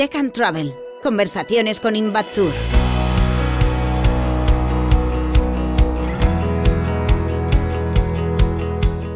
[0.00, 0.74] Tech and Travel.
[1.02, 2.54] Conversaciones con Invatur.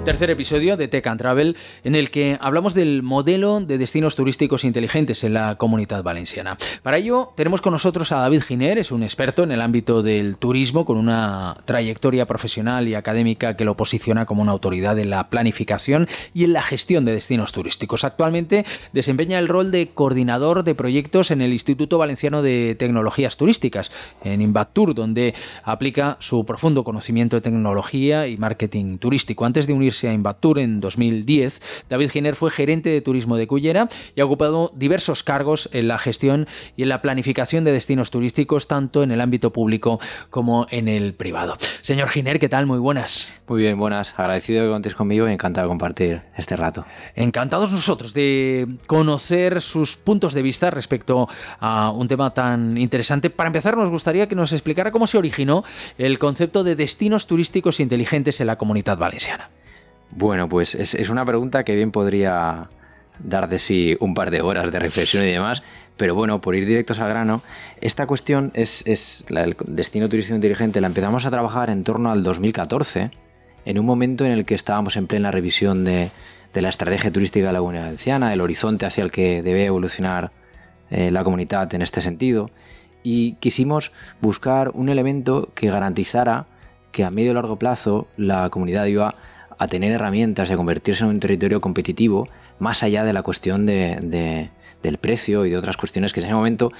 [0.04, 4.62] Tercer episodio de Tech and Travel en el que hablamos del modelo de destinos turísticos
[4.64, 6.58] inteligentes en la comunidad valenciana.
[6.82, 10.36] Para ello tenemos con nosotros a David Giner, es un experto en el ámbito del
[10.36, 15.30] turismo con una trayectoria profesional y académica que lo posiciona como una autoridad en la
[15.30, 18.04] planificación y en la gestión de destinos turísticos.
[18.04, 23.90] Actualmente desempeña el rol de coordinador de proyectos en el Instituto Valenciano de Tecnologías Turísticas,
[24.22, 29.46] en Invatur, donde aplica su profundo conocimiento de tecnología y marketing turístico.
[29.46, 33.88] Antes de unirse a Invatur en 2010, David Giner fue gerente de turismo de Cullera
[34.16, 38.66] y ha ocupado diversos cargos en la gestión y en la planificación de destinos turísticos,
[38.66, 41.56] tanto en el ámbito público como en el privado.
[41.82, 42.66] Señor Giner, ¿qué tal?
[42.66, 43.32] Muy buenas.
[43.46, 44.14] Muy bien, buenas.
[44.18, 46.84] Agradecido que contéis conmigo y encantado de compartir este rato.
[47.14, 51.28] Encantados nosotros de conocer sus puntos de vista respecto
[51.60, 53.30] a un tema tan interesante.
[53.30, 55.62] Para empezar, nos gustaría que nos explicara cómo se originó
[55.98, 59.50] el concepto de destinos turísticos inteligentes en la comunidad valenciana.
[60.10, 62.70] Bueno, pues es, una pregunta que bien podría
[63.18, 65.62] dar de sí un par de horas de reflexión y demás,
[65.96, 67.42] pero bueno, por ir directos al grano,
[67.80, 73.10] esta cuestión es, el destino turístico inteligente, la empezamos a trabajar en torno al 2014,
[73.64, 76.10] en un momento en el que estábamos en plena revisión de,
[76.54, 80.30] la estrategia turística de la Comunidad Valenciana, el horizonte hacia el que debe evolucionar
[80.90, 82.50] eh, la comunidad en este sentido,
[83.02, 86.46] y quisimos buscar un elemento que garantizara
[86.90, 89.14] que a medio y largo plazo la comunidad iba a
[89.68, 94.50] tener herramientas de convertirse en un territorio competitivo más allá de la cuestión de,
[94.82, 96.72] del precio y de otras cuestiones que en ese momento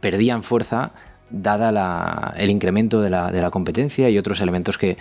[0.00, 0.92] perdían fuerza
[1.30, 4.96] dada el incremento de la, competencia y otros elementos que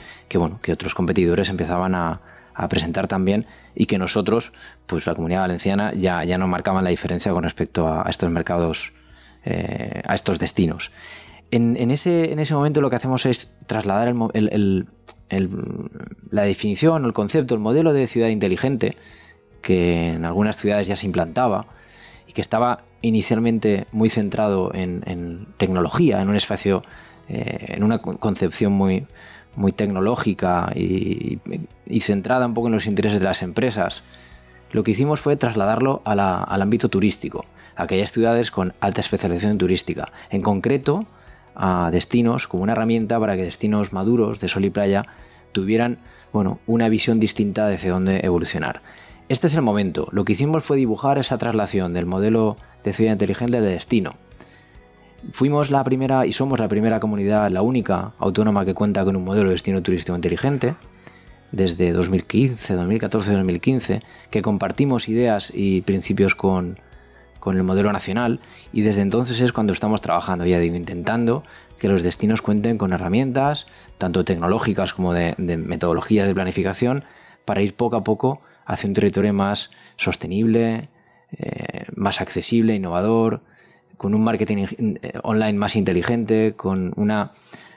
[0.72, 2.22] otros competidores empezaban a,
[2.70, 4.52] presentar también y que nosotros,
[4.86, 8.94] pues la comunidad valenciana, ya, ya no marcaban la diferencia con respecto a, estos mercados,
[9.44, 10.92] eh, a estos destinos.
[11.56, 14.88] En, ese, en, ese, momento lo que hacemos es trasladar el,
[16.32, 18.98] la definición, el concepto, el modelo de ciudad inteligente,
[19.62, 21.68] que en algunas ciudades ya se implantaba
[22.28, 26.82] y que estaba inicialmente muy centrado en, tecnología, en un espacio,
[27.30, 29.06] eh, en una concepción muy,
[29.56, 31.40] muy tecnológica y,
[32.00, 34.02] centrada un poco en los intereses de las empresas.
[34.72, 36.20] Lo que hicimos fue trasladarlo al
[36.64, 40.12] ámbito turístico, a aquellas ciudades con alta especialización turística.
[40.32, 41.06] En concreto,
[41.56, 45.06] a destinos como una herramienta para que destinos maduros de sol y playa
[45.52, 46.00] tuvieran
[46.32, 48.82] bueno, una visión distinta de hacia dónde evolucionar.
[49.30, 50.10] Este es el momento.
[50.12, 54.16] Lo que hicimos fue dibujar esa traslación del modelo de ciudad inteligente de destino.
[55.32, 59.24] Fuimos la primera y somos la primera comunidad, la única autónoma que cuenta con un
[59.24, 60.76] modelo de destino turístico inteligente
[61.54, 66.80] desde 2015, 2014, 2015, que compartimos ideas y principios con,
[67.44, 68.40] con el modelo nacional
[68.72, 71.44] y desde entonces es cuando estamos trabajando, ya digo, intentando
[71.78, 73.68] que los destinos cuenten con herramientas,
[73.98, 77.04] tanto tecnológicas como de, metodologías de planificación,
[77.44, 80.88] para ir poco a poco hacia un territorio más sostenible,
[81.34, 83.42] eh, más accesible, innovador,
[83.98, 84.66] con un marketing
[85.02, 87.34] eh, online más inteligente, con una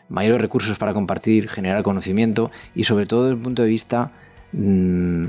[0.09, 4.13] mayores recursos para compartir, generar conocimiento y sobre todo desde el punto de vista
[4.53, 5.27] mm,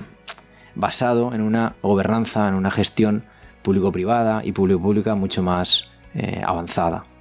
[0.76, 3.24] basado en una gobernanza, en una gestión
[3.68, 7.04] público-privada y público-pública mucho más eh, avanzada.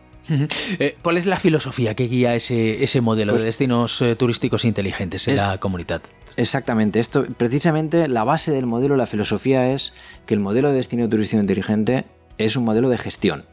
[0.81, 4.65] Eh, ¿Cuál es la filosofía que guía ese, ese modelo de pues destinos eh, turísticos
[4.65, 6.03] inteligentes en la comunidad?
[6.37, 9.93] Exactamente, esto precisamente la base del modelo, la filosofía es
[10.27, 12.07] que el modelo de destino turístico inteligente
[12.39, 13.45] es un modelo de gestión.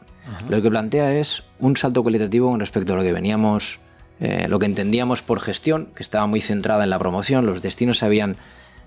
[0.49, 3.79] Lo que plantea es un salto cualitativo con respecto a lo que veníamos,
[4.19, 8.05] lo que entendíamos por gestión, que estaba muy centrada en la promoción, los destinos se
[8.05, 8.35] habían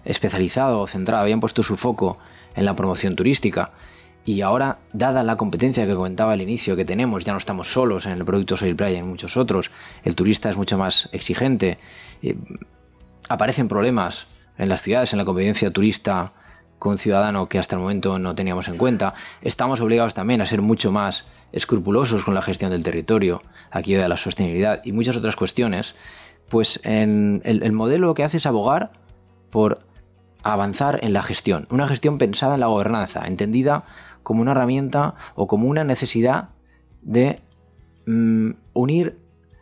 [0.05, 2.19] especializado o centrado, habían puesto su foco
[2.57, 3.71] en la promoción turística
[4.27, 8.07] y ahora, dada la competencia que comentaba al inicio que tenemos, ya no estamos solos
[8.07, 9.71] en el producto Soil Playa, en muchos otros,
[10.03, 11.79] el turista es mucho más exigente,
[12.23, 12.37] eh,
[13.29, 14.27] aparecen problemas
[14.59, 16.33] en las ciudades, en la convivencia turista
[16.81, 19.15] con ciudadano que hasta el momento no teníamos en cuenta.
[19.43, 24.09] Estamos obligados también a ser mucho más escrupulosos con la gestión del territorio, aquello de
[24.09, 25.95] la sostenibilidad y muchas otras cuestiones.
[26.49, 28.91] Pues en el, el modelo que hace es abogar
[29.51, 29.87] por
[30.43, 33.85] avanzar en la gestión, una gestión pensada en la gobernanza, entendida
[34.27, 36.49] como una herramienta o como una necesidad
[37.01, 37.39] de
[38.07, 39.19] mm, unir,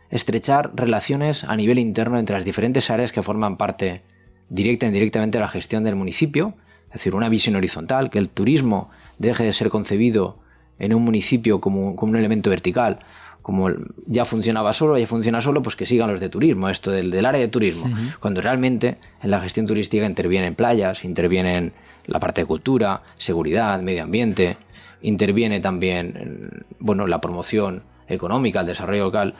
[0.09, 4.01] estrechar relaciones a nivel interno entre las diferentes áreas que forman parte
[4.49, 6.55] directa e indirectamente de la gestión del municipio,
[6.87, 8.89] es decir, una visión horizontal, que el turismo
[9.19, 10.39] deje de ser concebido
[10.79, 13.01] en un municipio como, un elemento vertical,
[13.43, 13.69] como
[14.07, 17.39] ya funcionaba solo, ya funciona solo, pues que sigan los de turismo, esto del, área
[17.39, 17.87] de turismo,
[18.19, 21.73] cuando realmente en la gestión turística intervienen playas, intervienen
[22.07, 24.57] la parte de cultura, seguridad, medio ambiente,
[25.01, 29.35] interviene también bueno, la promoción económica, el desarrollo local,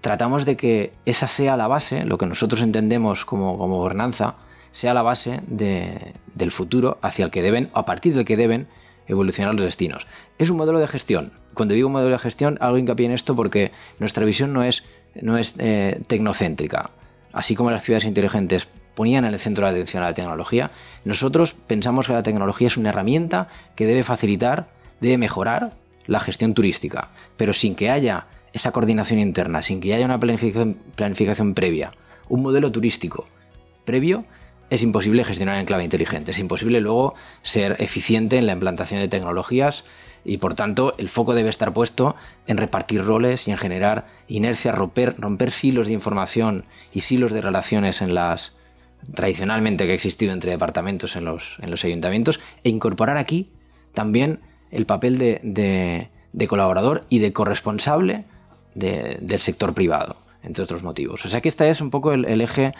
[0.00, 4.36] tratamos de que esa sea la base, lo que nosotros entendemos como, gobernanza,
[4.72, 8.68] sea la base del futuro hacia el que deben, a partir del que deben
[9.08, 10.06] evolucionar los destinos.
[10.38, 11.32] Es un modelo de gestión.
[11.54, 14.84] Cuando digo modelo de gestión, hago hincapié en esto porque nuestra visión no es,
[15.20, 16.90] no es eh, tecnocéntrica.
[17.32, 18.68] Así como las ciudades inteligentes
[19.00, 20.72] ponían en el centro de atención a la tecnología,
[21.06, 24.68] nosotros pensamos que la tecnología es una herramienta que debe facilitar,
[25.00, 25.72] debe mejorar
[26.06, 27.08] la gestión turística,
[27.38, 31.92] pero sin que haya esa coordinación interna, sin que haya una planificación, planificación previa,
[32.28, 33.26] un modelo turístico
[33.86, 34.26] previo,
[34.68, 39.08] es imposible gestionar en clave inteligente, es imposible luego ser eficiente en la implantación de
[39.08, 39.84] tecnologías
[40.26, 42.16] y por tanto el foco debe estar puesto
[42.46, 47.40] en repartir roles y en generar inercia, romper, romper silos de información y silos de
[47.40, 48.59] relaciones en las
[49.14, 53.50] tradicionalmente que ha existido entre departamentos en los, en los ayuntamientos e incorporar aquí
[53.92, 58.24] también el papel de, de, colaborador y de corresponsable
[58.74, 61.24] del sector privado, entre otros motivos.
[61.24, 62.72] O sea que esta es un poco el, eje,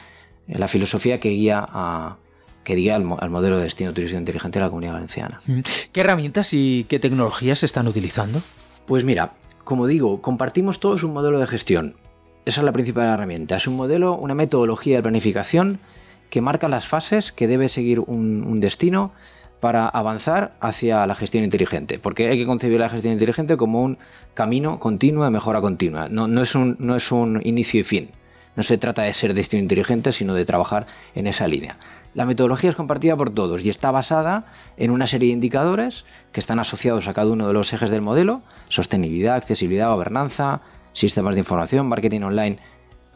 [0.46, 2.16] la filosofía que guía a,
[2.62, 5.40] que guía al, modelo de destino turístico inteligente de la comunidad valenciana.
[5.46, 5.60] Mm.
[5.92, 8.40] ¿Qué herramientas y qué tecnologías se están utilizando?
[8.86, 9.32] Pues mira,
[9.64, 11.96] como digo, compartimos todos un modelo de gestión.
[12.44, 13.56] Esa es la principal herramienta.
[13.56, 15.80] Es un modelo, una metodología de planificación
[16.30, 19.12] que marca las fases que debe seguir un, destino
[19.60, 23.98] para avanzar hacia la gestión inteligente, porque hay que concebir la gestión inteligente como un
[24.32, 28.10] camino continuo de mejora continua, no, no, es, un, no es un inicio y fin,
[28.56, 31.76] no se trata de ser destino inteligente, sino de trabajar en esa línea.
[32.14, 36.40] La metodología es compartida por todos y está basada en una serie de indicadores que
[36.40, 40.62] están asociados a cada uno de los ejes del modelo, sostenibilidad, accesibilidad, gobernanza,
[40.92, 42.58] sistemas de información, marketing online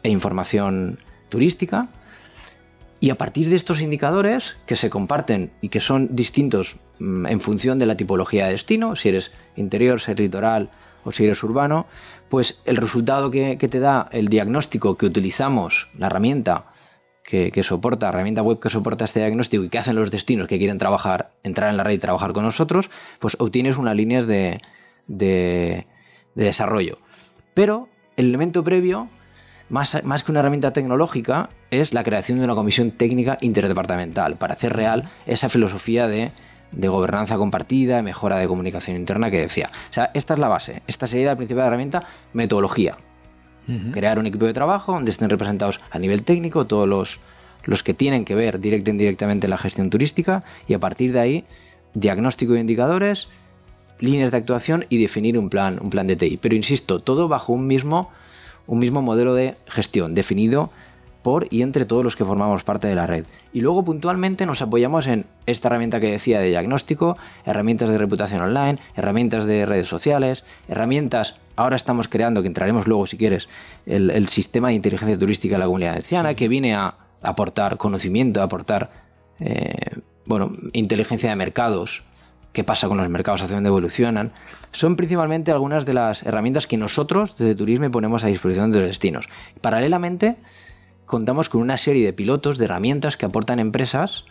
[0.01, 1.89] e información turística,
[2.99, 7.39] y a partir de estos indicadores que se comparten y que son distintos mm, en
[7.39, 10.69] función de la tipología de destino, si eres interior, si eres litoral
[11.03, 11.85] o si eres urbano,
[12.29, 16.71] pues el resultado que, te da el diagnóstico que utilizamos, la herramienta
[17.23, 20.57] que, soporta, la herramienta web que soporta este diagnóstico y que hacen los destinos que
[20.57, 22.89] quieren trabajar, entrar en la red y trabajar con nosotros,
[23.19, 24.61] pues obtienes unas líneas de,
[25.07, 25.85] de
[26.33, 26.99] desarrollo.
[27.53, 29.09] Pero el elemento previo
[29.69, 34.73] más, que una herramienta tecnológica, es la creación de una comisión técnica interdepartamental para hacer
[34.73, 36.31] real esa filosofía de,
[36.71, 39.71] gobernanza compartida, mejora de comunicación interna que decía.
[39.89, 40.81] O sea, esta es la base.
[40.87, 42.03] Esta sería la principal herramienta,
[42.33, 42.97] metodología.
[43.93, 47.19] Crear un equipo de trabajo donde estén representados a nivel técnico todos los,
[47.63, 51.19] los que tienen que ver directa e indirectamente la gestión turística y a partir de
[51.19, 51.45] ahí
[51.95, 53.27] diagnóstico de indicadores,
[53.99, 56.37] líneas de actuación y definir un plan, un plan de TI.
[56.37, 58.11] Pero insisto, todo bajo un mismo
[58.67, 60.71] un mismo modelo de gestión definido
[61.25, 63.25] por y entre todos los que formamos parte de la red.
[63.51, 68.41] Y luego puntualmente nos apoyamos en esta herramienta que decía de diagnóstico, herramientas de reputación
[68.41, 73.49] online, herramientas de redes sociales, herramientas, ahora estamos creando, que entraremos luego si quieres,
[73.87, 78.43] el, sistema de inteligencia turística de la comunidad valenciana, que viene a aportar conocimiento, a
[78.43, 78.91] aportar,
[79.39, 79.97] eh,
[80.27, 82.03] bueno, inteligencia de mercados,
[82.55, 84.31] qué pasa con los mercados, hacia dónde evolucionan,
[84.71, 88.87] son principalmente algunas de las herramientas que nosotros desde Turismo ponemos a disposición de los
[88.87, 89.27] destinos.
[89.61, 90.37] Paralelamente,
[91.05, 94.25] contamos con una serie de pilotos, de herramientas que aportan empresas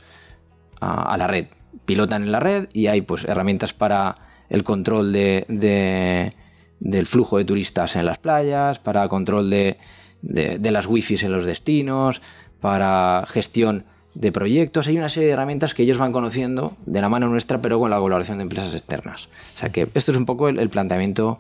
[0.81, 1.47] a, la red.
[1.85, 4.17] Pilotan en la red y hay pues herramientas para
[4.49, 6.33] el control de,
[6.81, 9.77] del flujo de turistas en las playas, para control de,
[10.23, 12.23] de las wifi en los destinos,
[12.61, 17.09] para gestión de proyectos, hay una serie de herramientas que ellos van conociendo de la
[17.09, 19.29] mano nuestra, pero con la colaboración de empresas externas.
[19.57, 21.39] O sea que esto es un poco el, planteamiento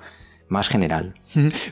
[0.49, 1.15] más general.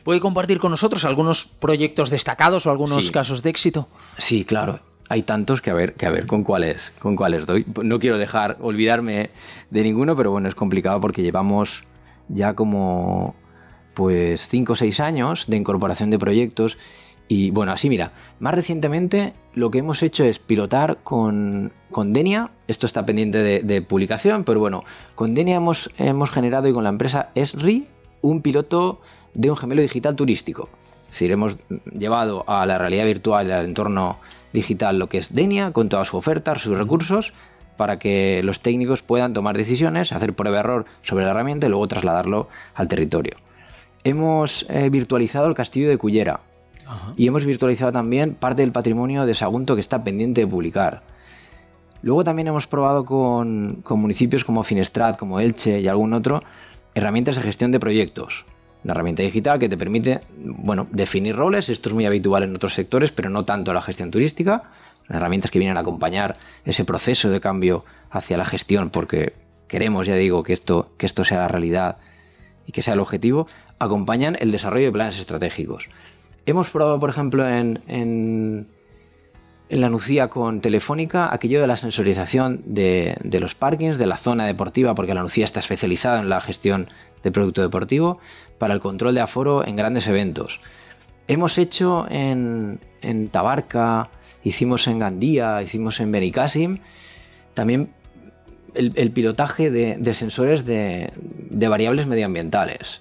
[0.04, 3.88] ¿Puede compartir con nosotros algunos proyectos destacados o algunos casos de éxito?
[4.16, 4.80] Sí, claro.
[5.08, 7.66] Hay tantos que a ver, que a ver con cuáles, con cuáles doy.
[7.82, 9.30] No quiero dejar, olvidarme
[9.70, 11.82] de ninguno, pero bueno, es complicado porque llevamos
[12.28, 13.34] ya como
[13.94, 16.78] pues 5 o 6 años de incorporación de proyectos
[17.28, 22.50] y bueno, así mira, más recientemente lo que hemos hecho es pilotar con, con Denia,
[22.68, 26.90] esto está pendiente de, publicación, pero bueno, con Denia hemos, hemos generado y con la
[26.90, 27.86] empresa Esri
[28.20, 29.00] un piloto
[29.34, 30.68] de un gemelo digital turístico.
[31.06, 31.58] Es decir, hemos
[31.92, 34.18] llevado a la realidad virtual y al entorno
[34.52, 37.32] digital lo que es Denia, con toda su oferta, sus recursos,
[37.76, 42.48] para que los técnicos puedan tomar decisiones, hacer prueba-error sobre la herramienta y luego trasladarlo
[42.74, 43.36] al territorio.
[44.04, 46.40] Hemos eh, virtualizado el castillo de Cullera,
[47.16, 51.02] y hemos virtualizado también parte del patrimonio de Sagunto que está pendiente de publicar.
[52.02, 56.42] Luego también hemos probado con, municipios como Finestrat, como Elche y algún otro,
[56.94, 58.44] herramientas de gestión de proyectos.
[58.82, 62.74] Una herramienta digital que te permite, bueno, definir roles, esto es muy habitual en otros
[62.74, 64.64] sectores, pero no tanto en la gestión turística.
[65.08, 69.34] Herramientas que vienen a acompañar ese proceso de cambio hacia la gestión porque
[69.68, 71.98] queremos, ya digo, que esto, que esto sea la realidad
[72.66, 73.46] y que sea el objetivo,
[73.78, 75.88] acompañan el desarrollo de planes estratégicos.
[76.46, 78.66] Hemos probado, por ejemplo, en, en,
[79.68, 84.46] la Nucía con Telefónica aquello de la sensorización de, de, los parkings, de la zona
[84.46, 86.88] deportiva, porque la Nucía está especializada en la gestión
[87.22, 88.18] de producto deportivo,
[88.58, 90.60] para el control de aforo en grandes eventos.
[91.28, 94.10] Hemos hecho en, en Tabarca,
[94.44, 96.78] hicimos en Gandía, hicimos en Benicassim,
[97.54, 97.90] también
[98.74, 101.12] el, pilotaje de, sensores de,
[101.50, 103.00] variables medioambientales.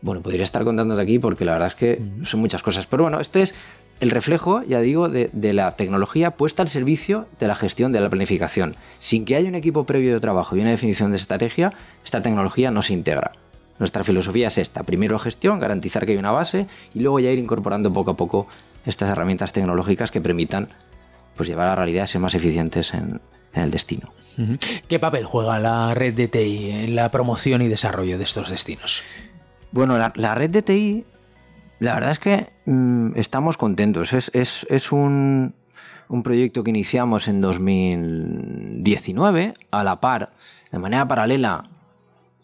[0.00, 2.86] Bueno, podría estar contándote aquí porque la verdad es que son muchas cosas.
[2.86, 3.54] Pero bueno, esto es
[4.00, 8.08] el reflejo, ya digo, de, la tecnología puesta al servicio de la gestión de la
[8.08, 8.76] planificación.
[8.98, 11.72] Sin que haya un equipo previo de trabajo y una definición de estrategia,
[12.04, 13.32] esta tecnología no se integra.
[13.78, 14.82] Nuestra filosofía es esta.
[14.84, 18.46] Primero gestión, garantizar que hay una base y luego ya ir incorporando poco a poco
[18.86, 20.68] estas herramientas tecnológicas que permitan
[21.36, 23.20] pues, llevar a la realidad a ser más eficientes en,
[23.54, 24.12] el destino.
[24.86, 29.02] ¿Qué papel juega la red de TI en la promoción y desarrollo de estos destinos?
[29.72, 31.04] Bueno, la, red de TI,
[31.78, 34.12] la verdad es que mm, estamos contentos.
[34.12, 35.54] Es, un,
[36.22, 40.32] proyecto que iniciamos en 2019, a la par,
[40.72, 41.68] de manera paralela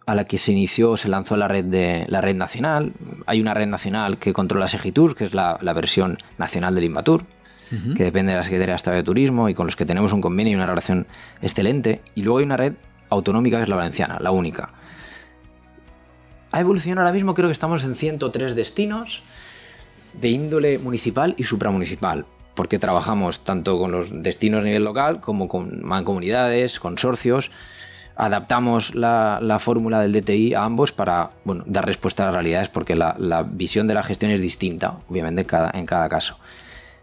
[0.07, 2.93] a la que se inició, se lanzó la red de la red nacional.
[3.27, 7.25] Hay una red nacional que controla Segitur, que es la, la versión nacional del Invatur
[7.97, 10.21] que depende de la Secretaría de Estado de Turismo y con los que tenemos un
[10.21, 11.07] convenio y una relación
[11.43, 12.03] excelente.
[12.15, 12.75] Y luego hay una red
[13.11, 14.71] autonómica que es la valenciana, la única.
[16.55, 19.23] Ha evolucionado ahora mismo, creo que estamos en 103 destinos
[20.13, 25.49] de índole municipal y supramunicipal, porque trabajamos tanto con los destinos a nivel local como
[25.49, 27.51] con mancomunidades, consorcios.
[28.15, 33.45] Adaptamos la, fórmula del DTI a ambos para dar respuesta a las realidades, porque la,
[33.51, 36.39] visión de la gestión es distinta, obviamente, en cada caso.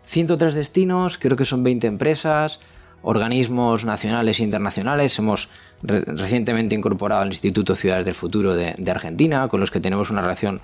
[0.05, 2.61] 103 destinos, creo que son 20 empresas,
[3.01, 5.19] organismos nacionales e internacionales.
[5.19, 5.49] Hemos
[5.83, 10.61] recientemente incorporado al Instituto Ciudades del Futuro de, Argentina, con los que tenemos una relación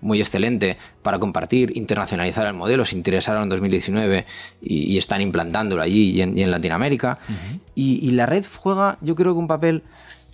[0.00, 2.84] muy excelente para compartir, internacionalizar el modelo.
[2.84, 4.26] Se interesaron en 2019
[4.60, 7.18] y, están implantándolo allí y en, Latinoamérica.
[7.74, 9.82] y, la red juega, yo creo que un papel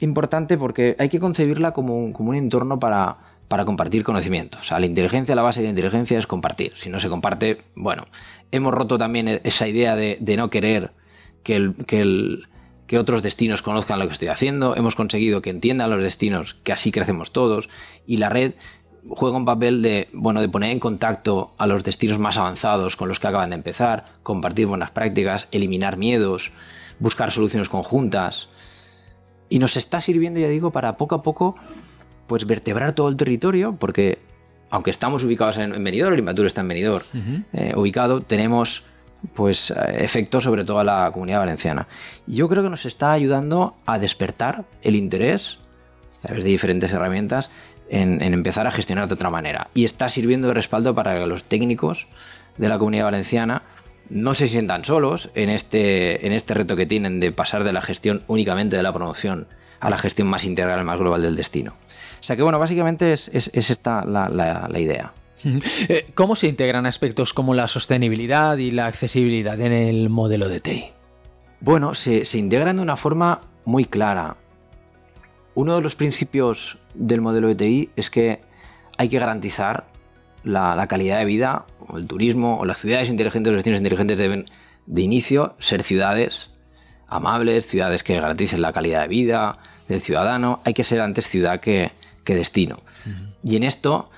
[0.00, 3.18] importante porque hay que concebirla como como un entorno para,
[3.52, 4.62] para compartir conocimientos.
[4.62, 6.72] O sea, la inteligencia, la base de la inteligencia es compartir.
[6.74, 8.06] Si no se comparte, bueno,
[8.50, 10.92] hemos roto también e-, esa idea de, no querer
[11.42, 12.48] que, el, que, el,
[12.92, 14.76] que otros destinos conozcan lo que estoy haciendo.
[14.76, 17.70] Hemos conseguido que entiendan los destinos, que así crecemos todos.
[18.06, 18.52] Y la red
[19.08, 23.08] juega un papel de, bueno, de poner en contacto a los destinos más avanzados con
[23.08, 26.50] los que acaban de empezar, compartir buenas prácticas, eliminar miedos,
[26.98, 28.50] buscar soluciones conjuntas.
[29.48, 31.56] Y nos está sirviendo, ya digo, para poco a poco
[32.26, 34.18] pues vertebrar todo el territorio, porque
[34.68, 37.04] aunque estamos ubicados en, Benidorm, el Invatur está en Benidorm,
[37.54, 38.84] eh, ubicado, tenemos
[39.34, 41.88] pues efectos sobre toda la comunidad valenciana.
[42.26, 45.58] Yo creo que nos está ayudando a despertar el interés
[46.22, 47.50] a través de diferentes herramientas
[47.88, 49.68] en, empezar a gestionar de otra manera.
[49.74, 52.06] Y está sirviendo de respaldo para que los técnicos
[52.56, 53.62] de la comunidad valenciana
[54.08, 57.80] no se sientan solos en este, en este reto que tienen de pasar de la
[57.80, 59.46] gestión únicamente de la promoción
[59.80, 61.72] a la gestión más integral, más global del destino.
[62.20, 65.12] O sea que bueno, básicamente es, esta la, idea.
[65.88, 70.60] Eh, ¿Cómo se integran aspectos como la sostenibilidad y la accesibilidad en el modelo de
[70.60, 70.84] TI?
[71.60, 74.36] Bueno, se, integran de una forma muy clara.
[75.54, 78.40] Uno de los principios del modelo de TI es que
[78.98, 79.86] hay que garantizar
[80.44, 84.46] la, calidad de vida, o el turismo, o las ciudades inteligentes, los destinos inteligentes deben
[84.86, 86.50] de inicio ser ciudades
[87.06, 90.60] amables, ciudades que garanticen la calidad de vida del ciudadano.
[90.64, 91.92] Hay que ser antes ciudad que,
[92.24, 92.80] que destino.
[93.44, 94.10] Y en esto,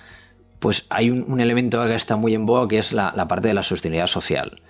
[0.65, 3.63] pues hay un, elemento que está muy en boga que es la, parte de la
[3.63, 4.63] sostenibilidad social.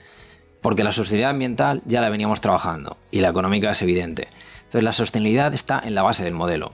[0.60, 4.26] Porque la sostenibilidad ambiental ya la veníamos trabajando y la económica es evidente.
[4.56, 6.72] Entonces la sostenibilidad está en la base del modelo.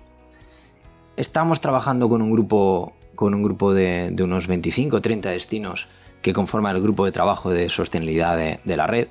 [1.18, 5.86] Estamos trabajando con un grupo, con un grupo de, unos 25 o 30 destinos
[6.22, 9.08] que conforman el grupo de trabajo de sostenibilidad de, la red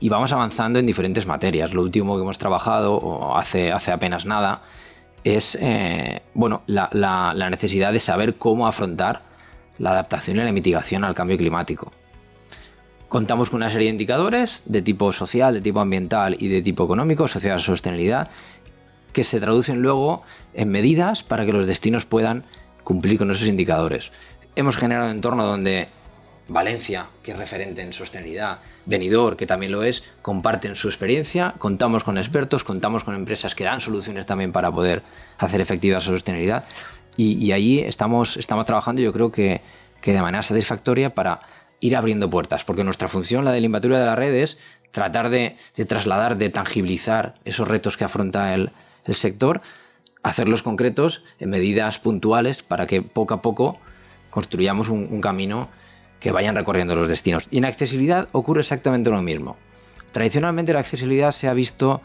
[0.00, 1.72] y vamos avanzando en diferentes materias.
[1.72, 4.62] Lo último que hemos trabajado hace, hace apenas nada
[5.22, 9.30] es eh, bueno, la, necesidad de saber cómo afrontar
[9.78, 11.92] la adaptación y la mitigación al cambio climático.
[13.08, 16.84] Contamos con una serie de indicadores de tipo social, de tipo ambiental y de tipo
[16.84, 18.30] económico, social sostenibilidad,
[19.12, 20.22] que se traducen luego
[20.54, 22.44] en medidas para que los destinos puedan
[22.84, 24.10] cumplir con esos indicadores.
[24.56, 25.88] Hemos generado un entorno donde
[26.48, 32.04] Valencia, que es referente en sostenibilidad, Benidorm, que también lo es, comparten su experiencia, contamos
[32.04, 35.02] con expertos, contamos con empresas que dan soluciones también para poder
[35.38, 36.64] hacer efectiva esa sostenibilidad
[37.16, 39.60] y, allí estamos, estamos trabajando yo creo que,
[40.04, 41.40] de manera satisfactoria para
[41.80, 44.58] ir abriendo puertas, porque nuestra función, la de la invaturia de la red, es
[44.90, 48.70] tratar de, trasladar, de tangibilizar esos retos que afronta el,
[49.04, 49.62] el sector
[50.22, 53.78] hacerlos concretos en medidas puntuales para que poco a poco
[54.30, 55.68] construyamos un, camino
[56.20, 57.48] que vayan recorriendo los destinos.
[57.50, 59.56] Y en accesibilidad ocurre exactamente lo mismo.
[60.12, 62.00] Tradicionalmente la accesibilidad se ha visto,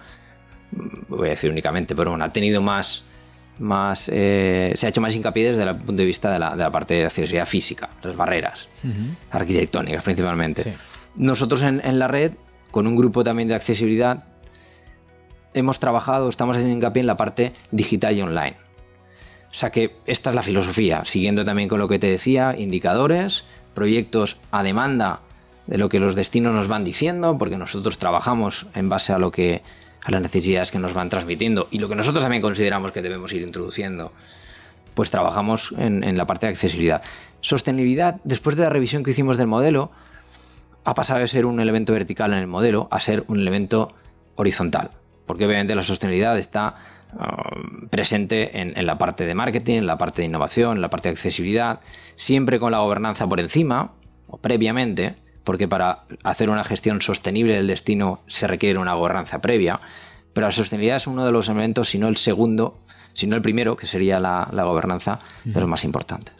[1.07, 3.05] voy a decir únicamente, pero bueno, ha tenido más,
[3.59, 6.95] más eh, se ha hecho más hincapié desde el punto de vista de la, parte
[6.95, 8.67] de accesibilidad física, las barreras
[9.31, 10.73] arquitectónicas principalmente.
[11.15, 12.33] Nosotros en, en la red,
[12.71, 14.25] con un grupo también de accesibilidad,
[15.53, 18.57] hemos trabajado, estamos haciendo hincapié en la parte digital y online.
[19.51, 23.43] O sea que esta es la filosofía, siguiendo también con lo que te decía, indicadores,
[23.73, 25.21] proyectos a demanda
[25.67, 29.31] de lo que los destinos nos van diciendo, porque nosotros trabajamos en base a lo
[29.31, 29.61] que
[30.03, 33.33] a las necesidades que nos van transmitiendo y lo que nosotros también consideramos que debemos
[33.33, 34.13] ir introduciendo,
[34.93, 37.01] pues trabajamos en, la parte de accesibilidad.
[37.41, 39.91] Sostenibilidad, después de la revisión que hicimos del modelo,
[40.83, 43.93] ha pasado de ser un elemento vertical en el modelo a ser un elemento
[44.35, 44.91] horizontal
[45.27, 46.75] porque obviamente la sostenibilidad está
[47.13, 51.09] um, presente en, la parte de marketing, en la parte de innovación, en la parte
[51.09, 51.81] de accesibilidad,
[52.15, 53.91] siempre con la gobernanza por encima
[54.27, 55.15] o previamente,
[55.47, 59.79] porque para hacer una gestión sostenible del destino se requiere una gobernanza previa,
[60.33, 62.79] pero la sostenibilidad es uno de los elementos, si no el segundo,
[63.13, 66.35] si no el primero, que sería la, gobernanza, de los más importantes.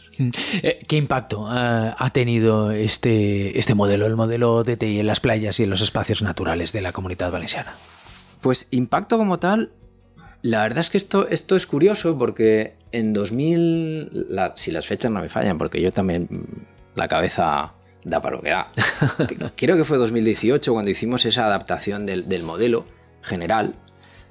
[0.61, 5.21] Eh, ¿Qué impacto eh, ha tenido este, este modelo, el modelo de TI en las
[5.21, 7.75] playas y en los espacios naturales de la comunidad valenciana?
[8.41, 9.71] Pues impacto como tal,
[10.41, 15.21] la verdad es que esto, esto es curioso porque en 2000, si las fechas no
[15.21, 16.27] me fallan, porque yo también
[16.93, 17.73] la cabeza
[18.03, 18.71] da para lo que da.
[19.55, 22.85] Creo que fue 2018 cuando hicimos esa adaptación del, modelo
[23.21, 23.75] general,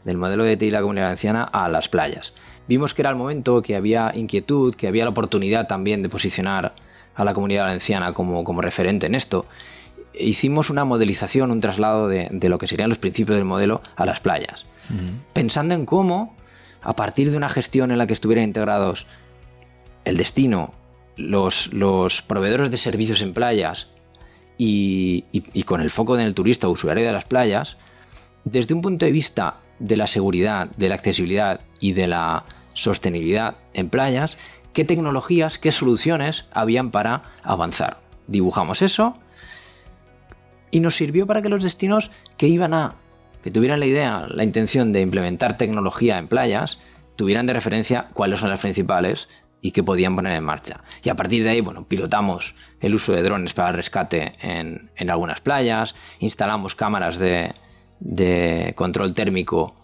[0.05, 2.35] del modelo de TI la comunidad valenciana a las playas.
[2.69, 6.75] Vimos que era el momento, que había inquietud, que había la oportunidad también de posicionar
[7.15, 9.47] a la comunidad valenciana como, como referente en esto
[10.19, 14.21] hicimos una modelización, un traslado de, lo que serían los principios del modelo a las
[14.21, 14.67] playas,
[15.33, 16.35] pensando en cómo,
[16.83, 19.07] a partir de una gestión en la que estuvieran integrados
[20.05, 20.73] el destino,
[21.17, 23.89] los, proveedores de servicios en playas
[24.59, 25.25] y,
[25.65, 27.77] con el foco en el turista usuario de las playas,
[28.45, 33.57] desde un punto de vista de la seguridad, de la accesibilidad y de la sostenibilidad
[33.75, 34.39] en playas,
[34.73, 38.01] qué tecnologías, qué soluciones habían para avanzar.
[38.27, 39.17] Dibujamos eso,
[40.71, 42.97] y nos sirvió para que los destinos que iban a,
[43.43, 46.79] que tuvieran la idea, la intención de implementar tecnología en playas,
[47.17, 49.29] tuvieran de referencia cuáles son las principales
[49.61, 50.83] y qué podían poner en marcha.
[51.03, 54.91] Y a partir de ahí, bueno, pilotamos el uso de drones para el rescate en,
[55.11, 57.55] algunas playas, instalamos cámaras de,
[58.77, 59.75] control térmico,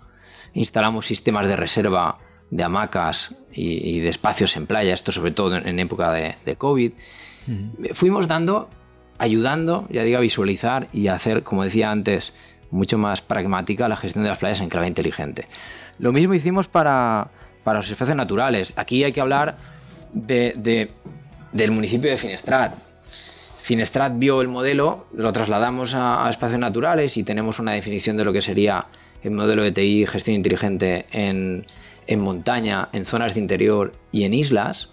[0.55, 2.19] instalamos sistemas de reserva
[2.51, 6.93] de hamacas y, de espacios en playa, esto sobre todo en, época de, COVID.
[7.93, 8.69] Fuimos dando
[9.19, 12.33] ayudando, ya digo, a visualizar y a hacer, como decía antes,
[12.71, 15.47] mucho más pragmática la gestión de las playas en clave inteligente.
[15.99, 17.31] Lo mismo hicimos para,
[17.65, 18.75] los espacios naturales.
[18.77, 19.57] Aquí hay que hablar
[20.13, 20.91] de,
[21.53, 22.75] del municipio de Finestrat.
[23.63, 28.33] Finestrat vio el modelo, lo trasladamos a, espacios naturales y tenemos una definición de lo
[28.33, 28.87] que sería
[29.23, 31.65] el modelo de TI gestión inteligente en,
[32.09, 34.91] en montaña, en zonas de interior y en islas.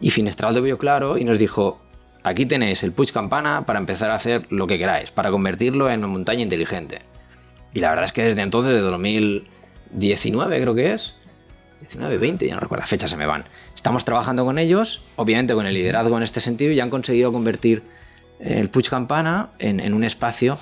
[0.00, 1.80] Y Finestrat lo vio claro y nos dijo,
[2.24, 6.00] Aquí tenéis el Puig Campana para empezar a hacer lo que queráis, para convertirlo en
[6.08, 7.00] montaña inteligente.
[7.74, 11.18] Y la verdad es que desde entonces, de 2019 creo que es,
[11.84, 13.44] 19, 20, ya no recuerdo, las fechas se me van.
[13.74, 17.82] Estamos trabajando con ellos, obviamente con el liderazgo en este sentido, y han conseguido convertir
[18.40, 20.58] el Puig Campana en, un espacio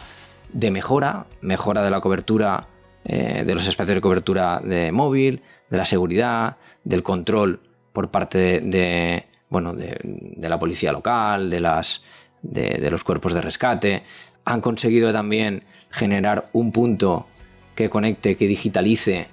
[0.53, 2.67] de mejora, mejora de la cobertura,
[3.05, 7.61] eh, de los espacios de cobertura de móvil, de la seguridad, del control
[7.93, 12.03] por parte de bueno, de, la policía local, de, las,
[12.41, 14.03] de, los cuerpos de rescate.
[14.47, 17.27] Han conseguido también generar un punto
[17.75, 19.29] que conecte, que digitalice,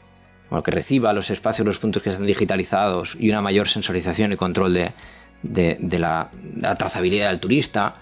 [0.49, 4.35] o que reciba los espacios, los puntos que están digitalizados y una mayor sensorización y
[4.35, 6.29] control de, la
[6.77, 7.95] trazabilidad del turista.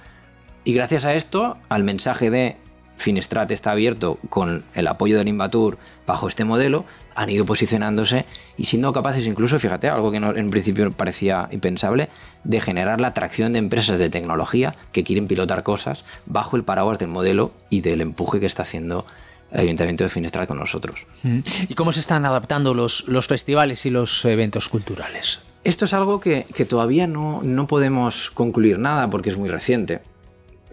[0.64, 2.58] Y gracias a esto, al mensaje de
[2.98, 8.26] Finestrat está abierto con el apoyo del Invatur bajo este modelo, han ido posicionándose
[8.58, 12.10] y siendo capaces incluso, fíjate, algo que en principio parecía impensable,
[12.44, 17.00] de generar la atracción de empresas de tecnología que quieren pilotar cosas bajo el paraguas
[17.00, 19.06] del modelo y del empuje que está haciendo
[19.52, 21.06] el Ayuntamiento de Finestrat con nosotros.
[21.24, 21.40] Mm.
[21.70, 25.40] ¿Y cómo se están adaptando los, los festivales y los eventos culturales?
[25.64, 30.02] Esto es algo que, todavía no, no podemos concluir nada porque es muy reciente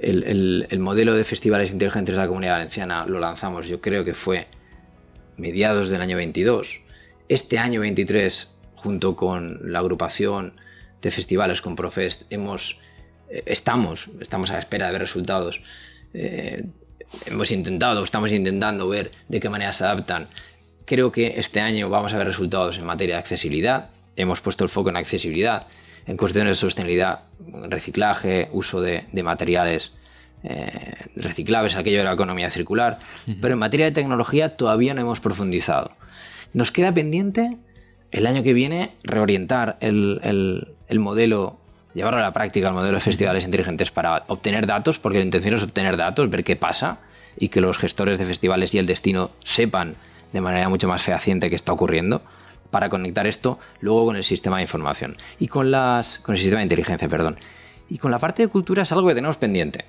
[0.04, 4.46] el, modelo de festivales inteligentes de la comunidad valenciana lo lanzamos, yo creo que fue
[5.37, 6.80] mediados del año 22.
[7.28, 10.54] Este año 23, junto con la agrupación
[11.00, 12.78] de festivales con Profest, hemos,
[13.28, 15.62] eh, estamos, estamos a la espera de ver resultados.
[16.12, 16.66] Eh,
[17.27, 20.29] hemos intentado, estamos intentando ver de qué manera se adaptan
[20.85, 23.88] Creo que este año vamos a ver resultados en materia de accesibilidad.
[24.16, 25.66] Hemos puesto el foco en accesibilidad,
[26.07, 27.20] en cuestiones de sostenibilidad,
[27.68, 29.92] reciclaje, uso de, materiales
[30.42, 32.98] eh, reciclables, aquello de la economía circular.
[33.40, 35.92] Pero en materia de tecnología todavía no hemos profundizado.
[36.53, 37.57] Nos queda pendiente
[38.11, 41.59] el año que viene reorientar el, el modelo
[41.94, 45.54] llevar a la práctica el modelo de festivales inteligentes para obtener datos, porque la intención
[45.54, 46.98] es obtener datos, ver qué pasa
[47.37, 49.94] y que los gestores de festivales y el destino sepan
[50.33, 52.22] de manera mucho más fehaciente qué está ocurriendo
[52.70, 56.59] para conectar esto luego con el sistema de información y con las con el sistema
[56.59, 57.38] de inteligencia, perdón.
[57.88, 59.85] Y con la parte de cultura es algo que tenemos pendiente.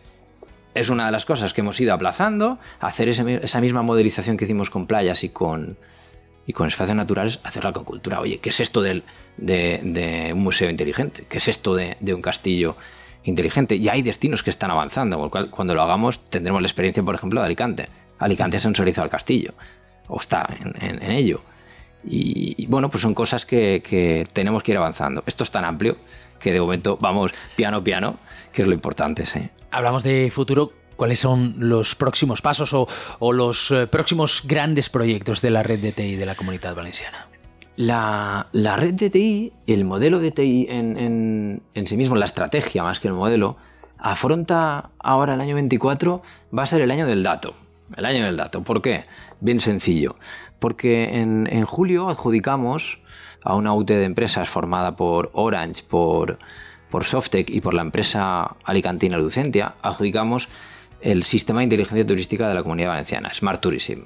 [0.75, 4.69] Es una de las cosas que hemos ido aplazando, hacer esa misma modelización que hicimos
[4.69, 5.77] con playas y con
[6.47, 8.19] y con espacios naturales hacerla con cultura.
[8.19, 9.03] Oye, ¿qué es esto de,
[10.33, 11.25] un museo inteligente?
[11.27, 12.75] ¿Qué es esto de, un castillo
[13.23, 13.75] inteligente?
[13.75, 17.03] Y hay destinos que están avanzando, con lo cual cuando lo hagamos tendremos la experiencia,
[17.03, 17.89] por ejemplo, de Alicante.
[18.19, 19.53] Alicante ha sensorizado el castillo,
[20.07, 20.47] o está
[20.79, 21.41] en, ello.
[22.07, 25.23] Y, bueno, pues son cosas que, tenemos que ir avanzando.
[25.25, 25.97] Esto es tan amplio
[26.39, 28.17] que de momento vamos piano piano,
[28.51, 29.25] que es lo importante.
[29.25, 29.49] Sí.
[29.71, 35.51] Hablamos de futuro cuáles son los próximos pasos o, los eh, próximos grandes proyectos de
[35.51, 37.27] la red de TI de la comunidad valenciana.
[37.75, 43.09] La, red de TI, el modelo de TI en, sí mismo, la estrategia más que
[43.09, 43.57] el modelo,
[43.97, 46.21] afronta ahora el año 24,
[46.57, 47.53] va a ser el año del dato.
[47.97, 48.63] El año del dato.
[48.63, 49.03] ¿Por qué?
[49.41, 50.15] Bien sencillo.
[50.59, 52.99] Porque en, en julio adjudicamos
[53.43, 56.39] a una UT de empresas formada por Orange, por,
[56.89, 60.47] por Softec y por la empresa alicantina Lucentia, adjudicamos
[61.05, 64.05] el sistema de inteligencia turística de la comunidad valenciana, Smart Tourism,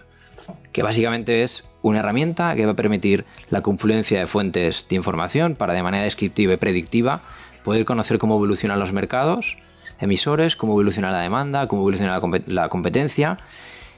[0.74, 5.56] que básicamente es una herramienta que va a permitir la confluencia de fuentes de información
[5.56, 7.22] para de manera descriptiva y predictiva
[7.64, 9.56] poder conocer cómo evolucionan los mercados,
[10.02, 13.38] emisores, cómo evoluciona la demanda, cómo evoluciona la, competencia.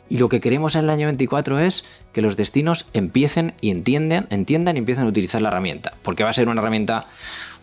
[0.08, 1.84] Y lo que queremos en el año 24 es
[2.14, 5.94] que los destinos empiecen y entiendan, entiendan y empiecen a utilizar la herramienta.
[6.04, 7.08] Porque va a ser una herramienta,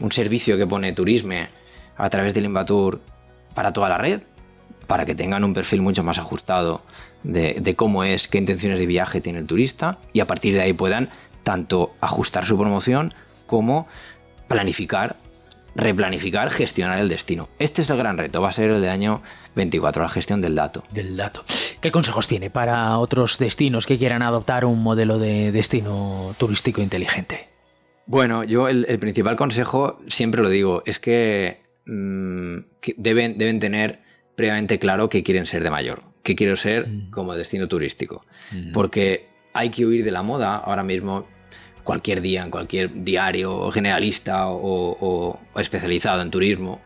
[0.00, 1.48] un servicio que pone Turisme
[1.96, 3.00] a través del Invatur
[3.54, 4.22] para toda la red,
[4.88, 6.82] para que tengan un perfil mucho más ajustado
[7.22, 10.72] de, cómo es, qué intenciones de viaje tiene el turista y a partir de ahí
[10.72, 11.10] puedan
[11.44, 13.12] tanto ajustar su promoción
[13.46, 13.86] como
[14.48, 15.16] planificar,
[15.76, 17.50] replanificar, gestionar el destino.
[17.58, 19.22] Este es el gran reto, va a ser el de año
[19.56, 20.82] 24, la gestión del dato.
[20.90, 21.44] Del dato.
[21.82, 27.48] ¿Qué consejos tiene para otros destinos que quieran adoptar un modelo de destino turístico inteligente?
[28.06, 34.07] Bueno, yo el, principal consejo, siempre lo digo, es que, mm, que deben, deben tener
[34.38, 37.10] previamente claro que quieren ser de mayor, que quiero ser mm.
[37.10, 38.20] como destino turístico.
[38.52, 38.70] Mm.
[38.70, 41.26] Porque hay que huir de la moda ahora mismo
[41.82, 46.80] cualquier día, en cualquier diario generalista o, especializado en turismo,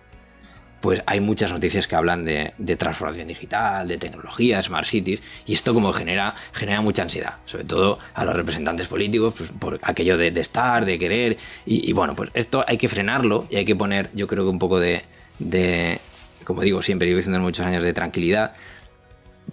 [0.80, 5.74] pues hay muchas noticias que hablan de, transformación digital, de tecnología, smart cities, y esto
[5.74, 10.28] como genera, genera mucha ansiedad, sobre todo a los representantes políticos, pues, por aquello de,
[10.40, 11.36] estar, de querer,
[11.66, 14.58] y, bueno, pues esto hay que frenarlo y hay que poner, yo creo que un
[14.58, 15.02] poco de,
[16.44, 18.52] como digo siempre, llevo diciendo muchos años de tranquilidad,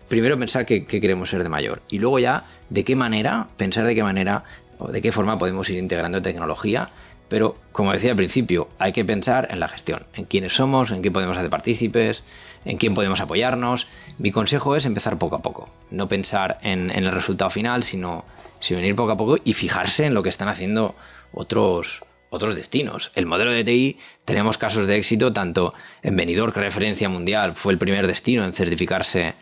[0.07, 3.95] primero pensar que, queremos ser de mayor y luego ya de qué manera, pensar de
[3.95, 4.43] qué manera
[4.77, 6.89] o de qué forma podemos ir integrando tecnología.
[7.27, 11.03] Pero, como decía al principio, hay que pensar en la gestión, en quiénes somos, en
[11.03, 12.23] qué podemos hacer partícipes,
[12.65, 13.87] en quién podemos apoyarnos.
[14.17, 18.25] Mi consejo es empezar poco a poco, no pensar en, el resultado final, sino,
[18.59, 20.95] sino ir poco a poco y fijarse en lo que están haciendo
[21.31, 23.11] otros, otros destinos.
[23.15, 27.73] El modelo de TI tenemos casos de éxito tanto en Benidorm, que referencia mundial, fue
[27.73, 29.33] el primer destino en certificarse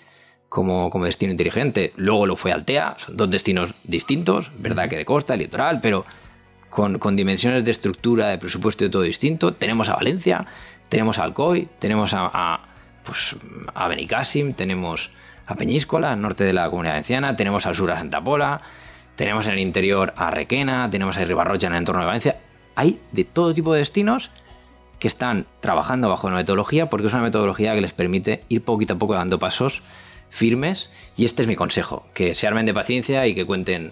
[0.50, 1.94] como, como, destino inteligente.
[1.98, 6.06] Luego lo fue Altea, son dos destinos distintos, verdad que de costa, litoral, pero
[6.70, 9.54] con, dimensiones de estructura, de presupuesto y todo distinto.
[9.54, 10.46] Tenemos a Valencia,
[10.90, 12.62] tenemos a Alcoy, tenemos a, a,
[13.04, 13.36] pues,
[13.74, 15.12] a Benicassim, tenemos
[15.46, 18.62] a Peñíscola, al norte de la comunidad valenciana, tenemos al sur a Santa Pola,
[19.16, 22.38] tenemos en el interior a Requena, tenemos a Ribarrocha en el entorno de Valencia
[22.78, 24.30] hay de todo tipo de destinos
[25.00, 28.94] que están trabajando bajo una metodología porque es una metodología que les permite ir poquito
[28.94, 29.82] a poco dando pasos
[30.30, 33.92] firmes y este es mi consejo, que se armen de paciencia y que cuenten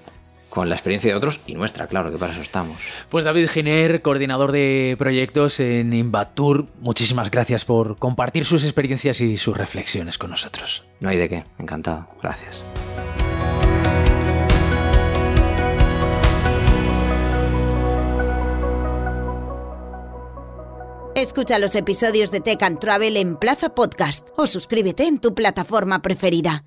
[0.49, 2.79] con la experiencia de otros y nuestra, claro, que para eso estamos.
[3.09, 9.35] Pues David Giner, coordinador de proyectos en Invatur, muchísimas gracias por compartir sus experiencias y
[9.37, 10.85] sus reflexiones con nosotros.
[10.99, 12.63] No hay de qué, encantado, gracias.
[21.15, 26.01] Escucha los episodios de Tech and Travel en Plaza Podcast o suscríbete en tu plataforma
[26.01, 26.65] preferida.